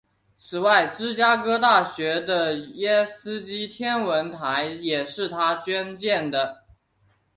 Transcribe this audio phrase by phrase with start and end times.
[0.35, 6.63] 此外芝加哥大学的耶基斯天文台也是他捐建的。